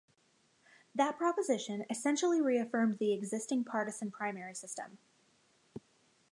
[0.95, 4.97] That proposition essentially re-affirmed the existing partisan primary system.